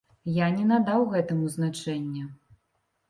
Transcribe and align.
Я 0.35 0.47
не 0.53 0.63
надаў 0.71 1.05
гэтаму 1.13 1.53
значэння. 1.59 2.23